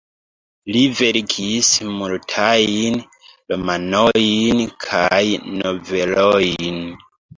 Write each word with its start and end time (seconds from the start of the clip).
Li 0.75 0.79
verkis 0.99 1.67
multajn 1.97 2.97
romanojn 3.53 4.65
kaj 4.87 5.21
novelojn. 5.61 6.79